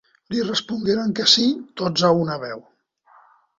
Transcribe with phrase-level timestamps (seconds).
[0.35, 1.45] Li respongueren que sí
[1.83, 2.67] tots a una veu.